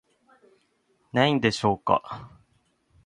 [1.13, 2.27] 何でしょうか